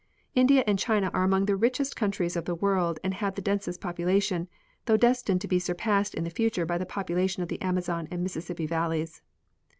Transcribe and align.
India 0.33 0.63
and 0.65 0.79
China 0.79 1.11
are 1.13 1.23
among 1.23 1.45
the 1.45 1.55
richest 1.55 1.95
countries 1.95 2.35
of 2.35 2.45
the 2.45 2.55
world 2.55 2.97
and 3.03 3.13
have 3.13 3.35
the 3.35 3.39
densest 3.39 3.79
population, 3.79 4.47
though 4.87 4.97
destined 4.97 5.39
to 5.41 5.47
be 5.47 5.59
surpassed 5.59 6.15
in 6.15 6.23
the 6.23 6.31
future 6.31 6.65
by 6.65 6.79
the 6.79 6.87
population 6.89 7.43
of 7.43 7.49
the 7.49 7.61
Amazon 7.61 8.07
and 8.09 8.23
Mississippi 8.23 8.65
valleys. 8.65 9.21